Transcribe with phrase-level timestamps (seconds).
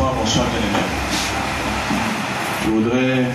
[0.00, 0.88] Bonsoir, bonsoir bien-aimés.
[2.64, 3.26] Je voudrais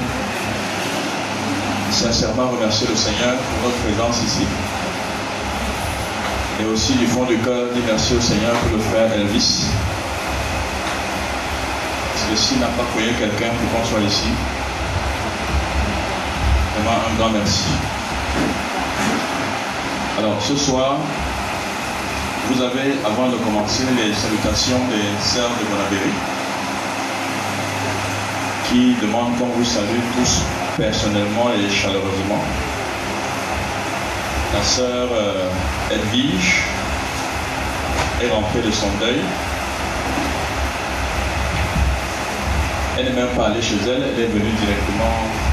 [1.91, 4.47] sincèrement remercier le Seigneur pour notre présence ici.
[6.59, 9.67] Et aussi du fond du cœur, dire merci au Seigneur pour le frère Elvis.
[12.13, 14.29] Parce que s'il n'a pas connu quelqu'un pour qu'on soit ici,
[16.73, 17.65] vraiment un grand merci.
[20.17, 20.97] Alors ce soir,
[22.49, 26.34] vous avez, avant de commencer, les salutations des sœurs de Bonabéry
[28.75, 30.41] qui demandent qu'on vous salue tous
[30.75, 32.43] personnellement et chaleureusement.
[34.53, 35.49] La sœur euh,
[35.91, 36.63] Edwige
[38.21, 39.21] est rentrée de son deuil.
[42.97, 45.44] Elle n'est même pas allée chez elle, elle est venue directement